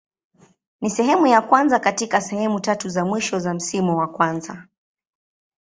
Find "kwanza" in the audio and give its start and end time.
1.41-1.79, 4.07-4.67